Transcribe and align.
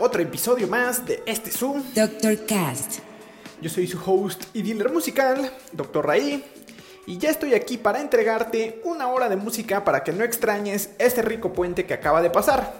Otro 0.00 0.22
episodio 0.22 0.66
más 0.66 1.04
de 1.04 1.22
este 1.26 1.50
Zoom. 1.50 1.82
Dr. 1.94 2.46
Cast. 2.46 3.00
Yo 3.60 3.68
soy 3.68 3.86
su 3.86 4.00
host 4.04 4.44
y 4.54 4.62
dealer 4.62 4.90
musical, 4.90 5.52
Dr. 5.72 6.06
Raí, 6.06 6.42
y 7.06 7.18
ya 7.18 7.28
estoy 7.28 7.52
aquí 7.52 7.76
para 7.76 8.00
entregarte 8.00 8.80
una 8.84 9.08
hora 9.08 9.28
de 9.28 9.36
música 9.36 9.84
para 9.84 10.02
que 10.02 10.12
no 10.12 10.24
extrañes 10.24 10.90
este 10.98 11.20
rico 11.20 11.52
puente 11.52 11.84
que 11.84 11.92
acaba 11.92 12.22
de 12.22 12.30
pasar 12.30 12.72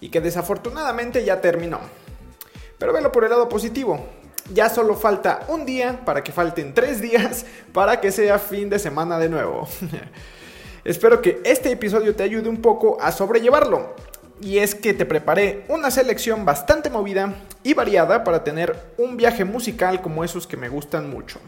y 0.00 0.08
que 0.08 0.22
desafortunadamente 0.22 1.22
ya 1.24 1.42
terminó. 1.42 1.78
Pero 2.78 2.94
velo 2.94 3.12
por 3.12 3.24
el 3.24 3.30
lado 3.30 3.50
positivo. 3.50 4.02
Ya 4.52 4.70
solo 4.70 4.94
falta 4.94 5.44
un 5.48 5.66
día 5.66 6.02
para 6.04 6.24
que 6.24 6.32
falten 6.32 6.72
tres 6.72 7.02
días 7.02 7.44
para 7.72 8.00
que 8.00 8.10
sea 8.10 8.38
fin 8.38 8.70
de 8.70 8.78
semana 8.78 9.18
de 9.18 9.28
nuevo. 9.28 9.68
Espero 10.84 11.20
que 11.20 11.40
este 11.44 11.70
episodio 11.70 12.16
te 12.16 12.22
ayude 12.22 12.48
un 12.48 12.62
poco 12.62 12.96
a 13.00 13.12
sobrellevarlo. 13.12 13.94
Y 14.42 14.58
es 14.58 14.74
que 14.74 14.92
te 14.92 15.06
preparé 15.06 15.64
una 15.68 15.92
selección 15.92 16.44
bastante 16.44 16.90
movida 16.90 17.32
y 17.62 17.74
variada 17.74 18.24
para 18.24 18.42
tener 18.42 18.76
un 18.98 19.16
viaje 19.16 19.44
musical 19.44 20.02
como 20.02 20.24
esos 20.24 20.48
que 20.48 20.56
me 20.56 20.68
gustan 20.68 21.08
mucho. 21.08 21.38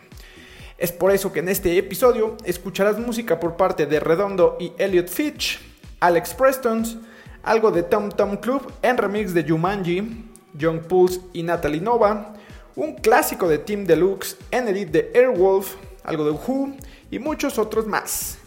Es 0.78 0.92
por 0.92 1.10
eso 1.10 1.32
que 1.32 1.40
en 1.40 1.48
este 1.48 1.76
episodio 1.76 2.36
escucharás 2.44 2.98
música 3.00 3.40
por 3.40 3.56
parte 3.56 3.86
de 3.86 3.98
Redondo 3.98 4.56
y 4.60 4.72
Elliot 4.78 5.08
Fitch, 5.08 5.60
Alex 5.98 6.34
Prestons, 6.34 6.96
algo 7.42 7.72
de 7.72 7.82
Tom 7.82 8.10
Tom 8.10 8.36
Club 8.36 8.72
en 8.80 8.96
remix 8.96 9.34
de 9.34 9.42
Jumanji, 9.42 10.30
Young 10.54 10.82
Pulse 10.82 11.20
y 11.32 11.42
Natalie 11.42 11.80
Nova, 11.80 12.34
un 12.76 12.94
clásico 12.94 13.48
de 13.48 13.58
Team 13.58 13.86
Deluxe 13.86 14.36
en 14.52 14.68
edit 14.68 14.90
de 14.90 15.10
Airwolf, 15.16 15.74
algo 16.04 16.24
de 16.24 16.30
Who 16.30 16.76
y 17.10 17.18
muchos 17.18 17.58
otros 17.58 17.88
más. 17.88 18.38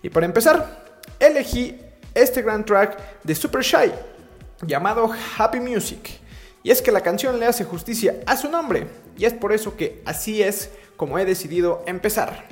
Y 0.00 0.10
para 0.10 0.26
empezar, 0.26 0.86
elegí 1.18 1.76
este 2.14 2.42
gran 2.42 2.64
track 2.64 2.98
de 3.22 3.34
Super 3.34 3.62
Shy 3.62 3.92
llamado 4.62 5.10
Happy 5.38 5.60
Music. 5.60 6.20
Y 6.62 6.70
es 6.70 6.82
que 6.82 6.92
la 6.92 7.00
canción 7.00 7.40
le 7.40 7.46
hace 7.46 7.64
justicia 7.64 8.20
a 8.26 8.36
su 8.36 8.48
nombre, 8.48 8.86
y 9.16 9.24
es 9.24 9.32
por 9.32 9.52
eso 9.52 9.76
que 9.76 10.02
así 10.04 10.42
es 10.42 10.70
como 10.96 11.18
he 11.18 11.24
decidido 11.24 11.82
empezar. 11.86 12.44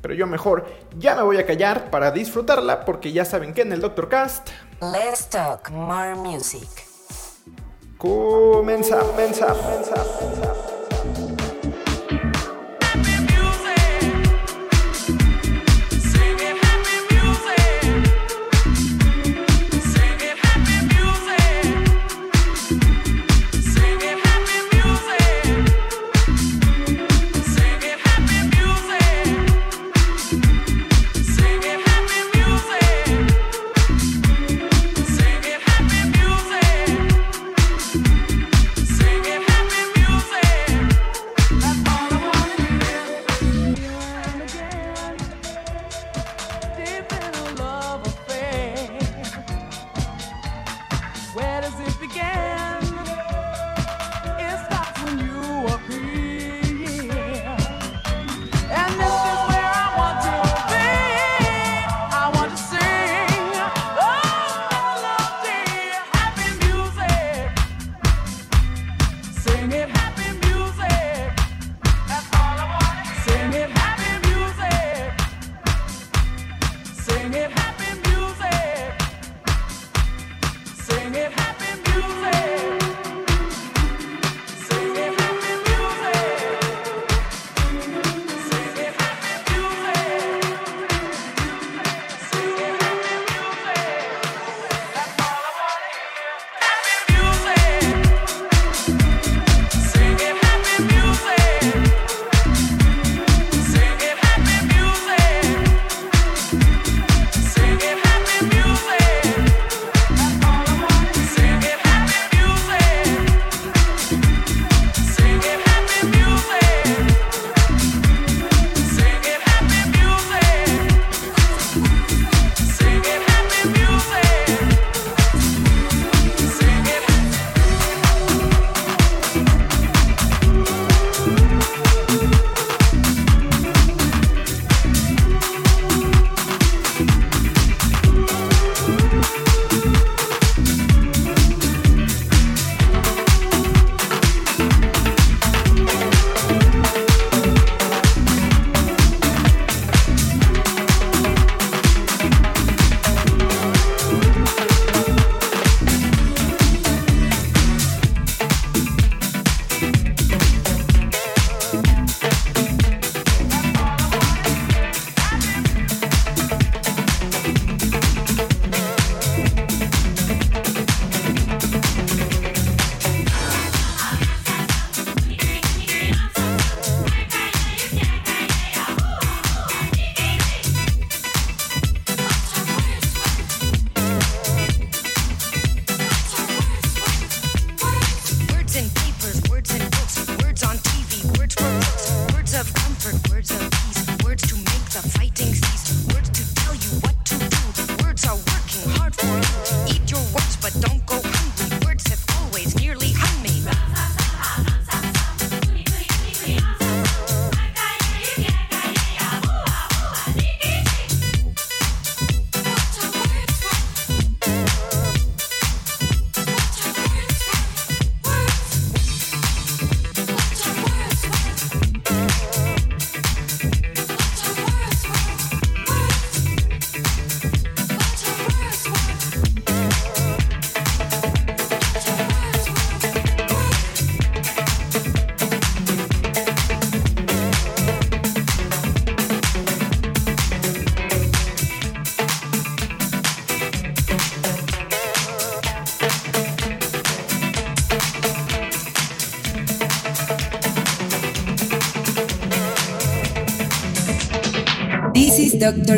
Pero 0.00 0.14
yo 0.14 0.26
mejor 0.26 0.66
ya 0.96 1.16
me 1.16 1.22
voy 1.22 1.38
a 1.38 1.46
callar 1.46 1.90
para 1.90 2.12
disfrutarla 2.12 2.84
porque 2.84 3.12
ya 3.12 3.24
saben 3.24 3.52
que 3.52 3.62
en 3.62 3.72
el 3.72 3.80
Doctor 3.80 4.08
Cast 4.08 4.50
Let's 4.80 5.28
talk 5.28 5.70
more 5.70 6.14
music. 6.14 6.68
comenzamos, 7.98 9.08
comenzamos, 9.08 9.58
comenzamos. 9.58 10.67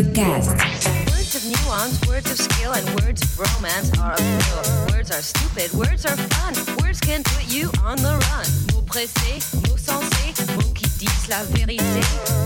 Cast. 0.03 0.49
Words 1.13 1.35
of 1.37 1.45
nuance, 1.45 2.01
words 2.09 2.31
of 2.31 2.39
skill, 2.39 2.73
and 2.73 2.89
words 3.03 3.23
of 3.23 3.39
romance 3.39 3.93
are 3.99 4.15
appeal. 4.15 4.97
Words 4.97 5.11
are 5.11 5.21
stupid, 5.21 5.71
words 5.75 6.07
are 6.07 6.17
fun. 6.17 6.55
Words 6.83 7.01
can 7.01 7.23
put 7.23 7.47
you 7.53 7.71
on 7.85 7.97
the 7.99 8.17
run. 8.17 8.47
Mots 8.73 8.87
pressés, 8.87 9.45
mots 9.69 9.77
sensés, 9.77 10.57
mots 10.57 10.73
qui 10.75 10.89
disent 10.99 11.29
la 11.29 11.45
vérité. 11.45 12.40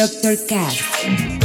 Dr. 0.00 0.34
Cast. 0.48 1.39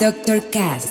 This 0.00 0.14
is 0.54 0.87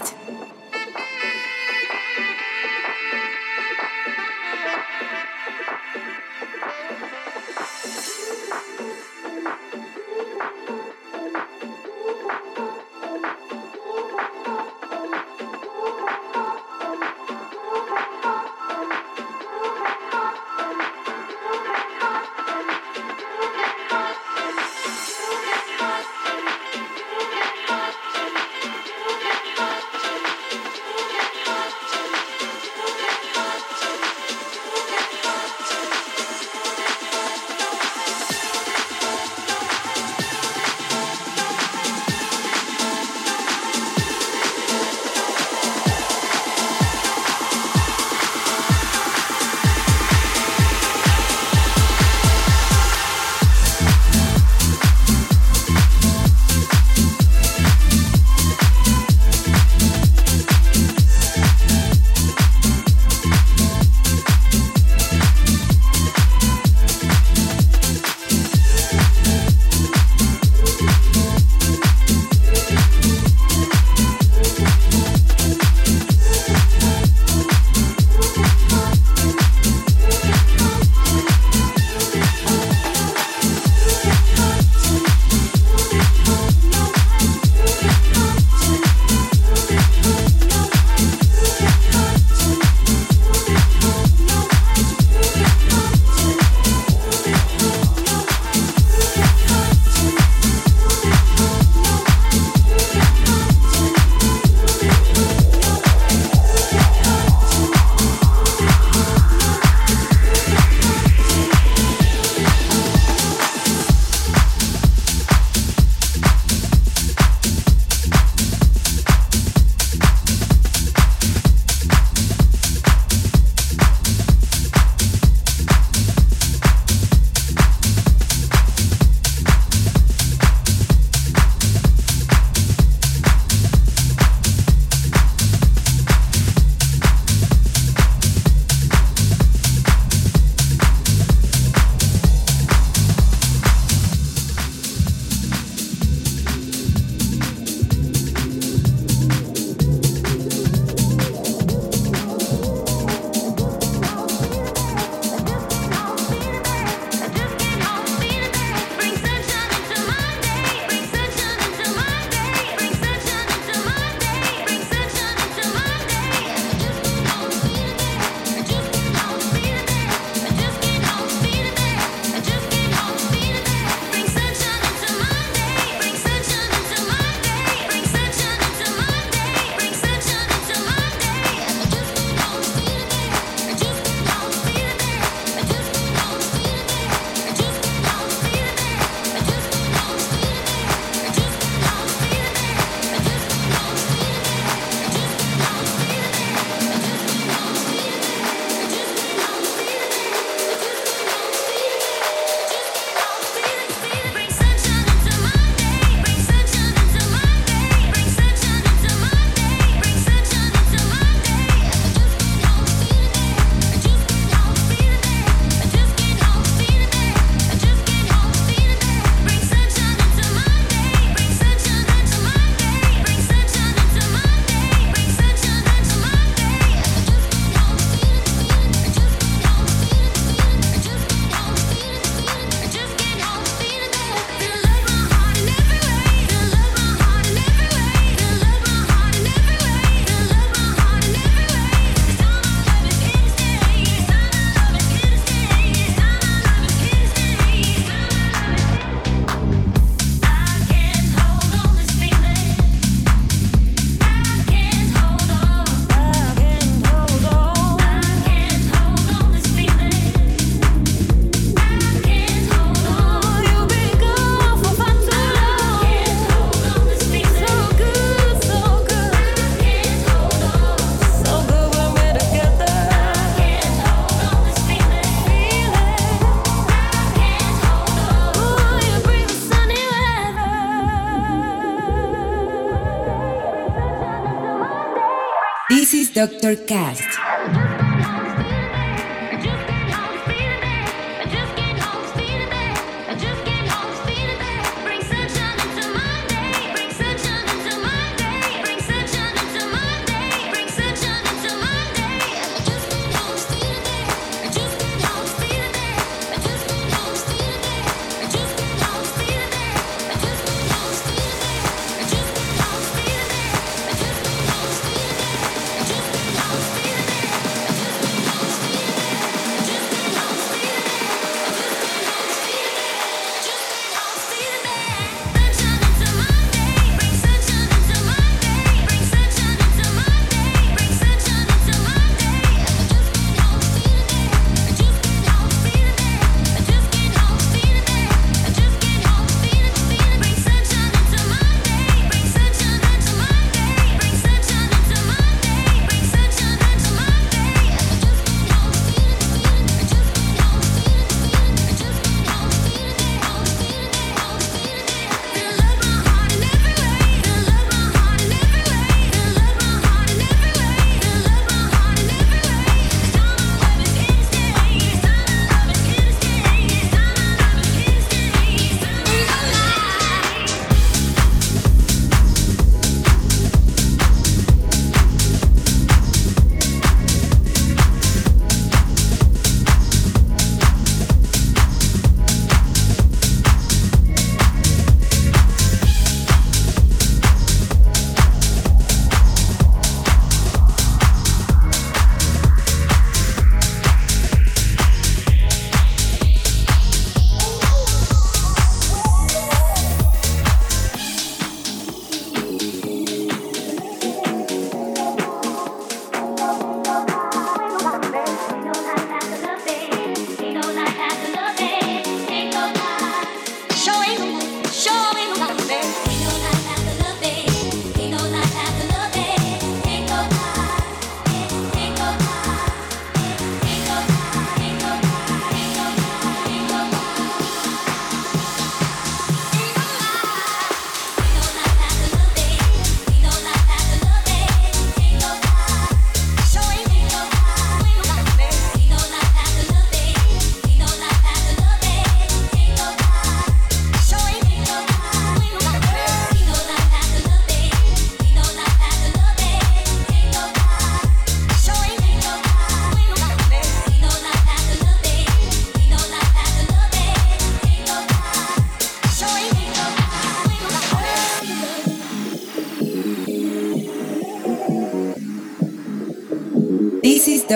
Dr. 286.38 286.76
Cast. 286.86 287.27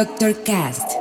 Dr. 0.01 0.33
Cast. 0.33 0.97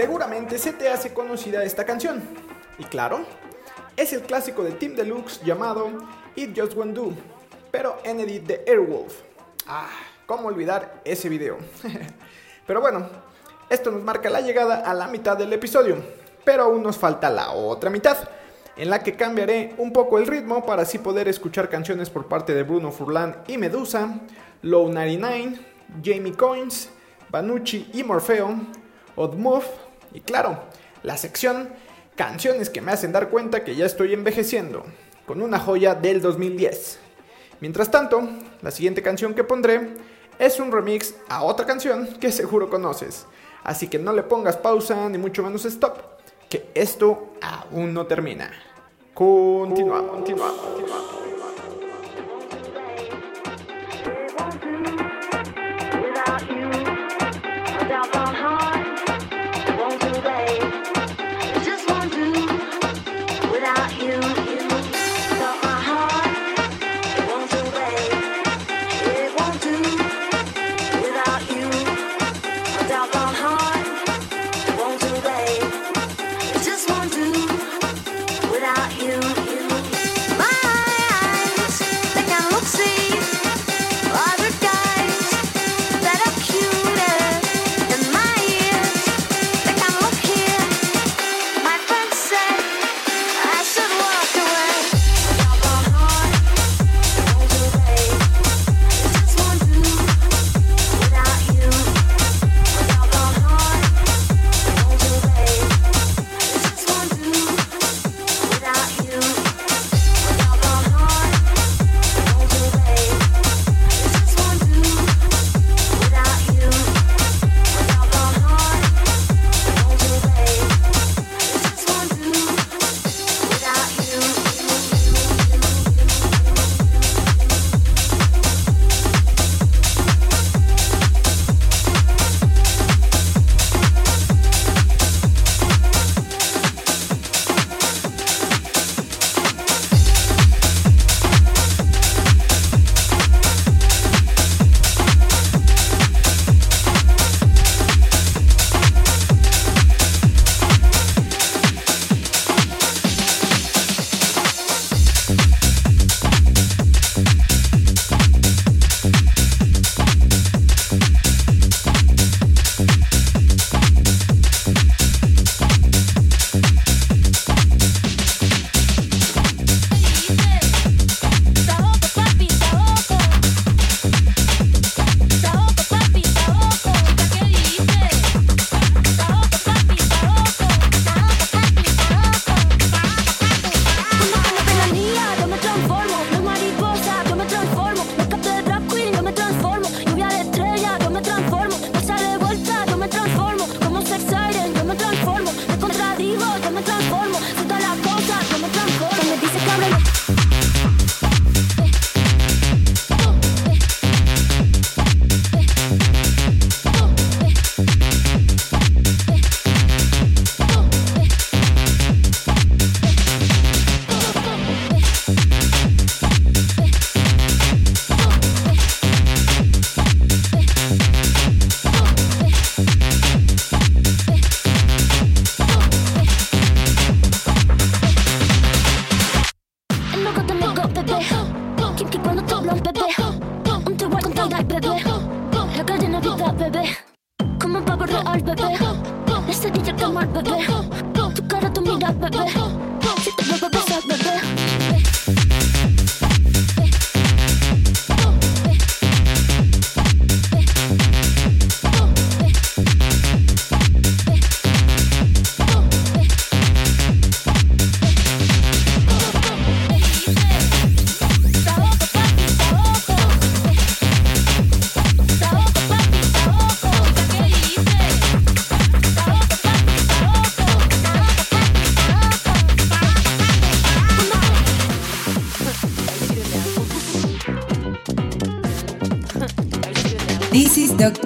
Seguramente 0.00 0.56
se 0.56 0.72
te 0.72 0.88
hace 0.88 1.12
conocida 1.12 1.62
esta 1.62 1.84
canción. 1.84 2.22
Y 2.78 2.84
claro, 2.84 3.20
es 3.98 4.14
el 4.14 4.22
clásico 4.22 4.64
de 4.64 4.72
Team 4.72 4.94
Deluxe 4.94 5.42
llamado 5.44 5.90
It 6.36 6.58
Just 6.58 6.74
Won't 6.74 6.94
Do, 6.94 7.12
pero 7.70 7.98
en 8.02 8.18
edit 8.20 8.44
de 8.44 8.64
Airwolf. 8.66 9.12
Ah, 9.66 9.90
cómo 10.24 10.48
olvidar 10.48 11.02
ese 11.04 11.28
video. 11.28 11.58
pero 12.66 12.80
bueno, 12.80 13.10
esto 13.68 13.90
nos 13.90 14.02
marca 14.02 14.30
la 14.30 14.40
llegada 14.40 14.76
a 14.76 14.94
la 14.94 15.06
mitad 15.06 15.36
del 15.36 15.52
episodio, 15.52 15.96
pero 16.46 16.62
aún 16.62 16.82
nos 16.82 16.96
falta 16.96 17.28
la 17.28 17.50
otra 17.50 17.90
mitad, 17.90 18.16
en 18.78 18.88
la 18.88 19.02
que 19.02 19.16
cambiaré 19.16 19.74
un 19.76 19.92
poco 19.92 20.16
el 20.16 20.26
ritmo 20.26 20.64
para 20.64 20.80
así 20.80 20.96
poder 20.96 21.28
escuchar 21.28 21.68
canciones 21.68 22.08
por 22.08 22.26
parte 22.26 22.54
de 22.54 22.62
Bruno 22.62 22.90
Furlan 22.90 23.36
y 23.48 23.58
Medusa, 23.58 24.18
Low 24.62 24.88
99, 24.88 25.60
Jamie 26.02 26.32
Coins, 26.32 26.88
Banucci 27.28 27.90
y 27.92 28.02
Morfeo, 28.02 28.58
Odd 29.14 29.34
Move, 29.34 29.89
y 30.12 30.20
claro, 30.20 30.64
la 31.02 31.16
sección 31.16 31.70
Canciones 32.20 32.68
que 32.68 32.82
me 32.82 32.92
hacen 32.92 33.12
dar 33.12 33.30
cuenta 33.30 33.64
que 33.64 33.74
ya 33.74 33.86
estoy 33.86 34.12
envejeciendo, 34.12 34.84
con 35.26 35.40
una 35.40 35.58
joya 35.58 35.94
del 35.94 36.20
2010. 36.20 36.98
Mientras 37.60 37.90
tanto, 37.90 38.28
la 38.60 38.70
siguiente 38.70 39.02
canción 39.02 39.32
que 39.32 39.42
pondré 39.42 39.94
es 40.38 40.60
un 40.60 40.70
remix 40.70 41.14
a 41.30 41.44
otra 41.44 41.64
canción 41.64 42.06
que 42.20 42.30
seguro 42.30 42.68
conoces, 42.68 43.24
así 43.64 43.88
que 43.88 43.98
no 43.98 44.12
le 44.12 44.22
pongas 44.22 44.58
pausa 44.58 45.08
ni 45.08 45.16
mucho 45.16 45.42
menos 45.42 45.64
stop, 45.64 45.96
que 46.50 46.70
esto 46.74 47.32
aún 47.40 47.94
no 47.94 48.06
termina. 48.06 48.50
Continuamos, 49.14 50.10
continuamos, 50.10 50.60
continuamos. 50.60 51.29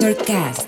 Mastercast. 0.05 0.64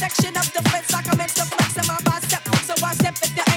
section 0.00 0.34
of 0.34 0.50
defense, 0.50 0.94
I 0.94 1.02
commence 1.02 1.34
to 1.34 1.44
flex 1.44 1.76
in 1.76 1.86
my 1.86 1.98
bicep. 2.02 2.42
So 2.64 2.72
I 2.86 2.94
step 2.94 3.16
it 3.22 3.36
down. 3.36 3.49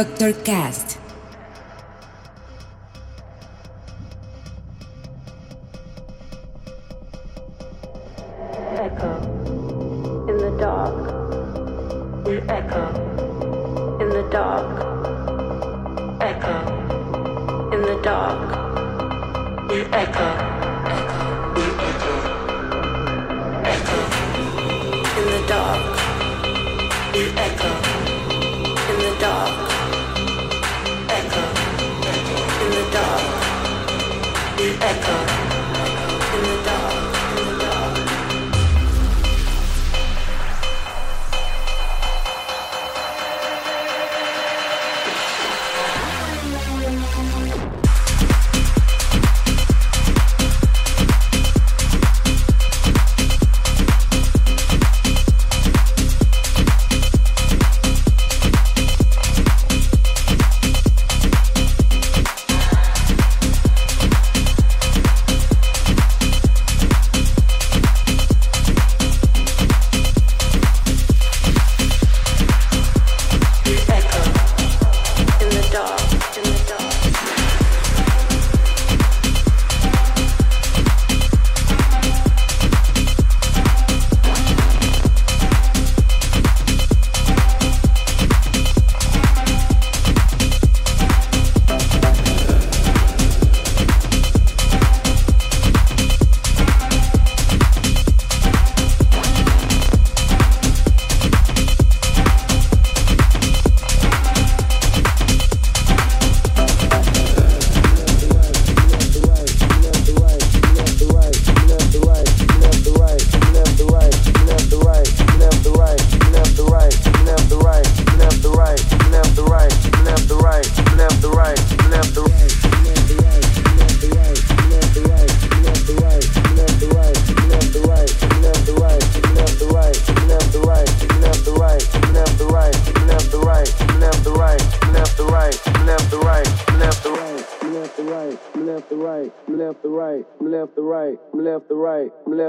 Dr. 0.00 0.32
Cast. 0.32 0.98
echo 8.80 9.12
in 10.30 10.36
the 10.38 10.56
dark. 10.58 10.96
Echo 12.48 12.84
in 14.00 14.08
the 14.08 14.22
dark. 14.32 14.72
Echo 16.22 16.56
in 17.74 17.82
the 17.82 18.00
dark. 18.02 18.40
Echo. 20.02 20.28
Echo. 23.74 24.00
In 25.20 25.26
the 25.34 25.40
dark. 25.46 25.82
Echo 27.36 27.69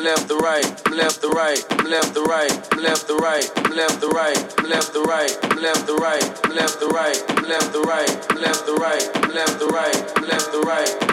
Left 0.00 0.28
the 0.28 0.36
right, 0.38 0.64
left 0.90 1.20
the 1.20 1.28
right, 1.28 1.60
left 1.84 2.14
the 2.14 2.22
right, 2.22 2.50
left 2.78 3.06
the 3.06 3.16
right, 3.16 3.44
left 3.70 4.00
the 4.00 4.08
right, 4.08 4.64
left 4.64 4.94
the 4.94 5.00
right, 5.02 5.54
left 5.60 5.86
the 5.86 5.94
right, 5.94 6.54
left 6.54 6.80
the 6.80 6.88
right, 6.88 7.44
left 7.46 7.72
the 7.72 7.82
right, 7.82 8.34
left 8.34 8.64
the 8.64 8.72
right, 8.80 9.30
left 9.30 9.60
the 9.60 9.60
right, 9.60 9.60
left 9.60 9.60
the 9.60 9.66
right, 9.66 10.20
left 10.26 10.52
to 10.52 10.60
right. 10.62 11.09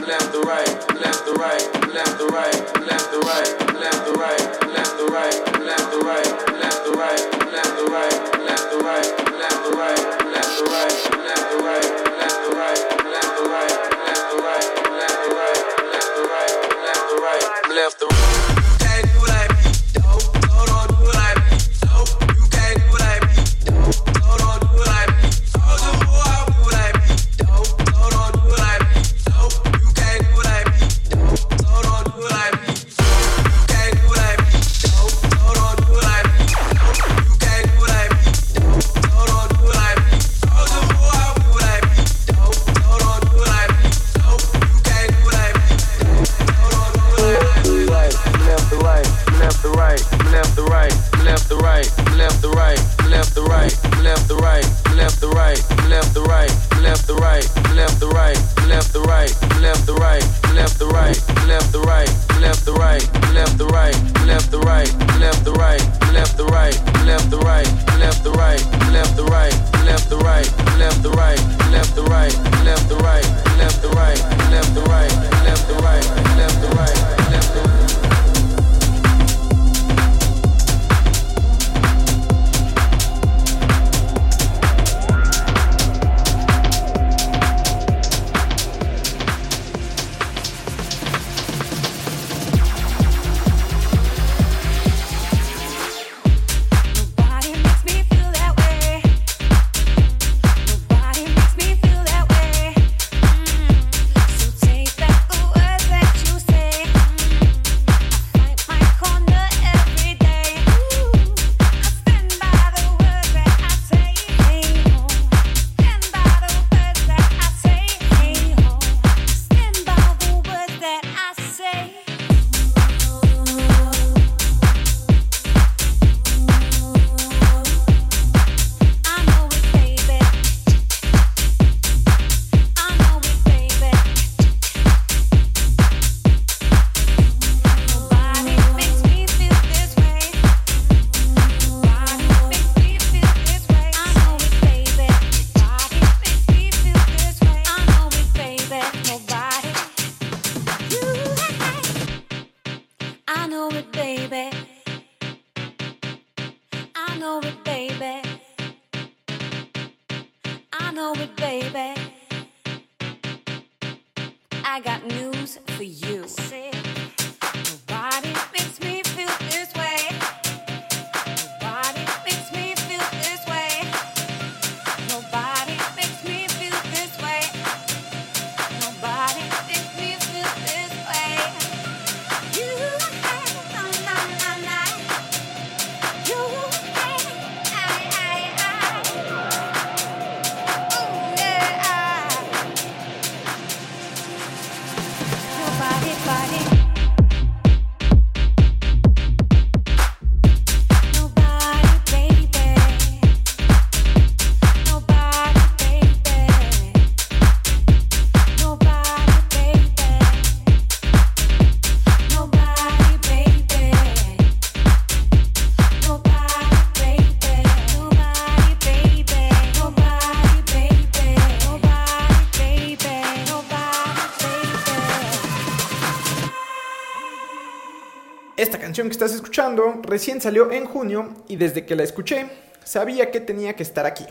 Que 229.08 229.14
estás 229.14 229.34
escuchando 229.34 230.02
recién 230.04 230.42
salió 230.42 230.72
en 230.72 230.86
junio 230.86 231.44
y 231.48 231.56
desde 231.56 231.86
que 231.86 231.96
la 231.96 232.04
escuché 232.04 232.50
sabía 232.84 233.32
que 233.32 233.42
tenía 233.42 233.76
que 233.76 233.84
estar 233.84 234.06
aquí. 234.06 234.26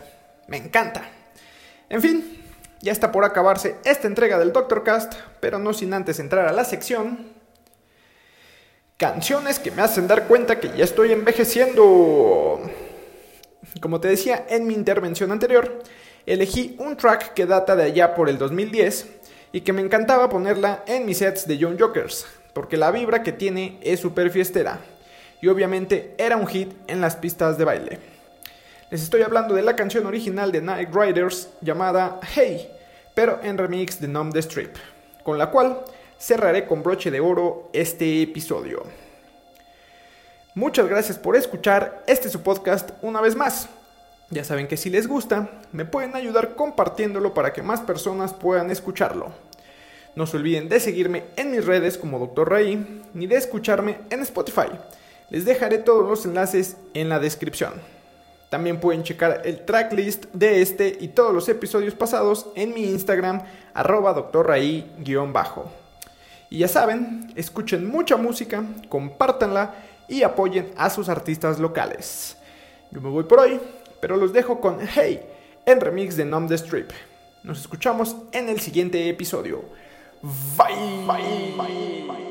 Me 0.47 0.57
encanta. 0.57 1.03
En 1.89 2.01
fin, 2.01 2.43
ya 2.81 2.91
está 2.91 3.11
por 3.11 3.23
acabarse 3.23 3.75
esta 3.85 4.07
entrega 4.07 4.39
del 4.39 4.53
Doctor 4.53 4.83
Cast, 4.83 5.13
pero 5.39 5.59
no 5.59 5.73
sin 5.73 5.93
antes 5.93 6.19
entrar 6.19 6.47
a 6.47 6.53
la 6.53 6.65
sección 6.65 7.37
Canciones 8.97 9.59
que 9.59 9.69
me 9.69 9.83
hacen 9.83 10.07
dar 10.07 10.25
cuenta 10.25 10.59
que 10.59 10.75
ya 10.75 10.83
estoy 10.83 11.11
envejeciendo. 11.11 12.59
Como 13.79 14.01
te 14.01 14.07
decía 14.07 14.47
en 14.49 14.65
mi 14.65 14.73
intervención 14.73 15.31
anterior, 15.31 15.83
elegí 16.25 16.75
un 16.79 16.97
track 16.97 17.35
que 17.35 17.45
data 17.45 17.75
de 17.75 17.83
allá 17.83 18.15
por 18.15 18.27
el 18.27 18.39
2010 18.39 19.05
y 19.51 19.61
que 19.61 19.71
me 19.71 19.83
encantaba 19.83 20.29
ponerla 20.29 20.83
en 20.87 21.05
mis 21.05 21.19
sets 21.19 21.47
de 21.47 21.59
Young 21.59 21.79
Jokers, 21.79 22.25
porque 22.57 22.75
la 22.75 22.89
vibra 22.89 23.21
que 23.21 23.31
tiene 23.31 23.77
es 23.83 23.99
súper 23.99 24.31
fiestera 24.31 24.79
y 25.41 25.47
obviamente 25.47 26.15
era 26.17 26.37
un 26.37 26.47
hit 26.47 26.73
en 26.87 27.01
las 27.01 27.15
pistas 27.15 27.55
de 27.59 27.65
baile. 27.65 27.99
Les 28.89 29.03
estoy 29.03 29.21
hablando 29.21 29.53
de 29.53 29.61
la 29.61 29.75
canción 29.75 30.07
original 30.07 30.51
de 30.51 30.63
Night 30.63 30.89
Riders 30.91 31.49
llamada 31.61 32.19
Hey, 32.33 32.67
pero 33.13 33.39
en 33.43 33.59
remix 33.59 34.01
de 34.01 34.07
Numb 34.07 34.33
the 34.33 34.39
Strip, 34.39 34.75
con 35.23 35.37
la 35.37 35.51
cual 35.51 35.83
cerraré 36.19 36.65
con 36.65 36.81
broche 36.81 37.11
de 37.11 37.19
oro 37.19 37.69
este 37.73 38.23
episodio. 38.23 38.81
Muchas 40.55 40.87
gracias 40.87 41.19
por 41.19 41.35
escuchar 41.35 42.03
este 42.07 42.27
su 42.27 42.41
podcast 42.41 42.89
una 43.03 43.21
vez 43.21 43.35
más. 43.35 43.69
Ya 44.31 44.43
saben 44.43 44.67
que 44.67 44.77
si 44.77 44.89
les 44.89 45.05
gusta, 45.07 45.61
me 45.73 45.85
pueden 45.85 46.15
ayudar 46.15 46.55
compartiéndolo 46.55 47.35
para 47.35 47.53
que 47.53 47.61
más 47.61 47.81
personas 47.81 48.33
puedan 48.33 48.71
escucharlo. 48.71 49.46
No 50.17 50.25
se 50.25 50.37
olviden 50.37 50.67
de 50.67 50.79
seguirme 50.79 51.25
en 51.35 51.51
mis 51.51 51.63
redes 51.63 51.95
como 51.95 52.17
Dr. 52.17 52.49
Ray, 52.49 53.03
ni 53.13 53.27
de 53.27 53.35
escucharme 53.35 53.99
en 54.09 54.21
Spotify. 54.21 54.65
Les 55.29 55.45
dejaré 55.45 55.77
todos 55.77 56.09
los 56.09 56.25
enlaces 56.25 56.75
en 56.95 57.07
la 57.07 57.19
descripción. 57.19 57.73
También 58.49 58.79
pueden 58.79 59.03
checar 59.03 59.43
el 59.45 59.63
tracklist 59.63 60.25
de 60.33 60.63
este 60.63 60.97
y 60.99 61.09
todos 61.09 61.35
los 61.35 61.47
episodios 61.49 61.93
pasados 61.93 62.47
en 62.55 62.73
mi 62.73 62.85
Instagram, 62.85 63.43
arroba 63.75 64.31
drraí-bajo. 64.33 65.71
Y 66.49 66.57
ya 66.57 66.67
saben, 66.67 67.31
escuchen 67.35 67.87
mucha 67.87 68.17
música, 68.17 68.63
compártanla 68.89 69.75
y 70.07 70.23
apoyen 70.23 70.71
a 70.77 70.89
sus 70.89 71.09
artistas 71.09 71.59
locales. 71.59 72.37
Yo 72.89 73.01
me 73.01 73.09
voy 73.09 73.25
por 73.25 73.41
hoy, 73.41 73.59
pero 74.01 74.17
los 74.17 74.33
dejo 74.33 74.61
con 74.61 74.79
Hey, 74.95 75.21
en 75.67 75.79
remix 75.79 76.17
de 76.17 76.25
Numb 76.25 76.49
the 76.49 76.55
Strip. 76.55 76.89
Nos 77.43 77.59
escuchamos 77.59 78.15
en 78.31 78.49
el 78.49 78.59
siguiente 78.59 79.07
episodio. 79.09 79.86
Vai, 80.23 80.75
vai, 81.05 81.53
vai, 81.55 82.03
vai. 82.07 82.26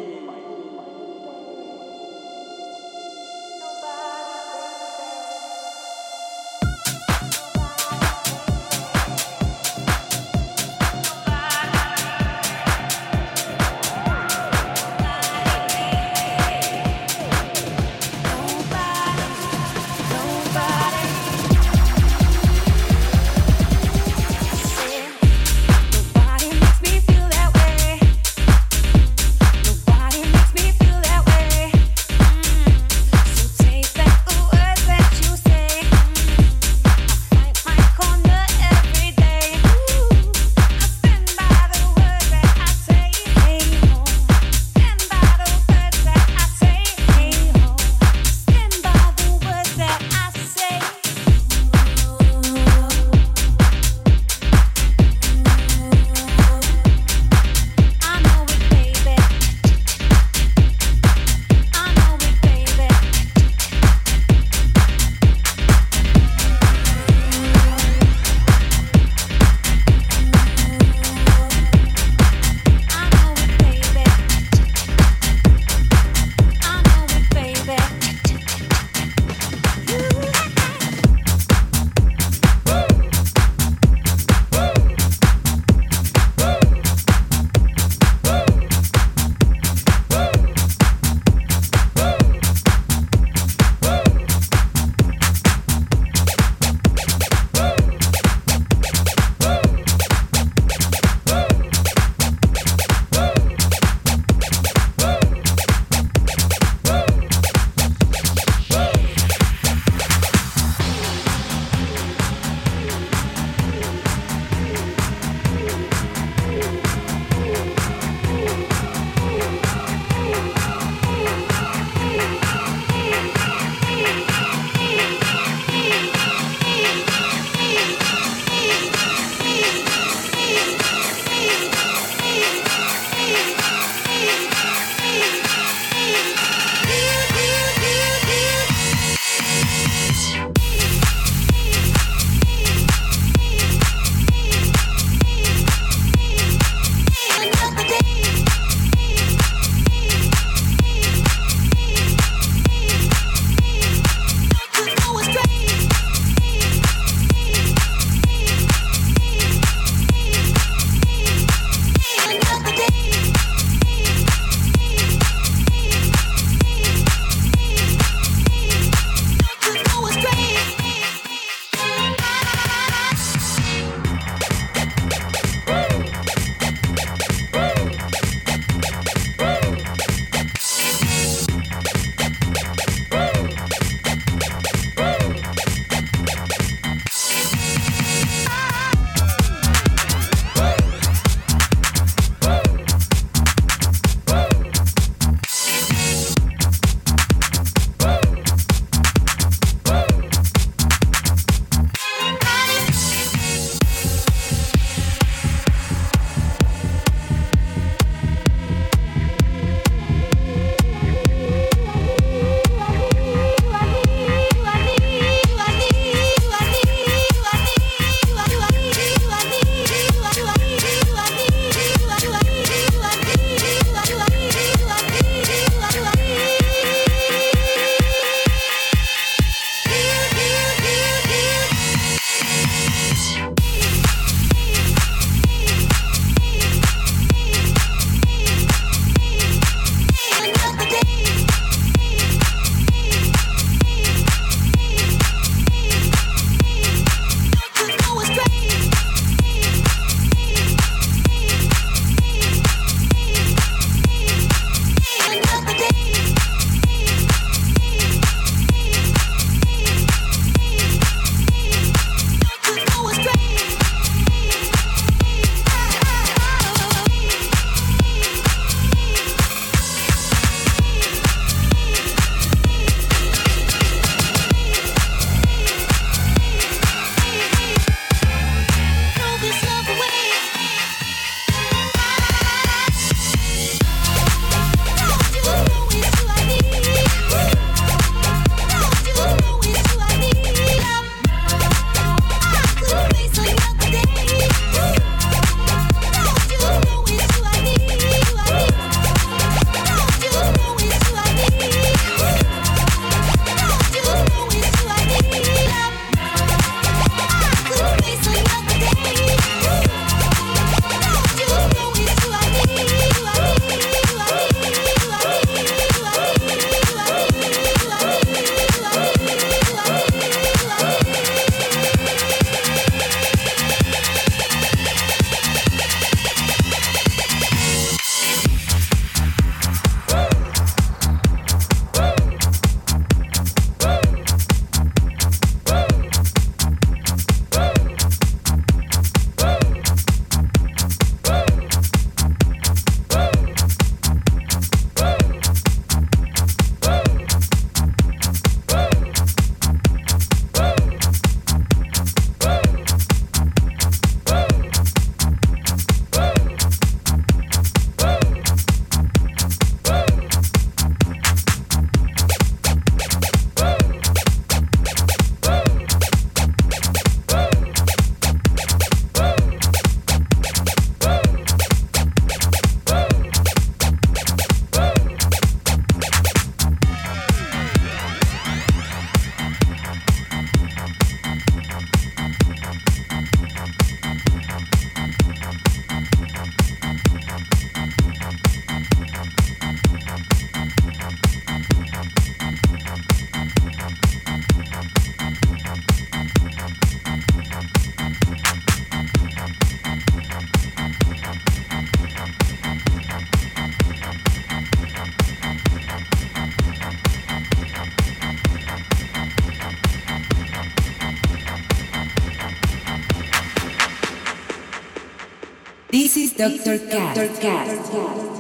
Dr. 416.37 416.79
Cat. 416.91 417.17
Dr. 417.17 417.41
Cat. 417.41 418.36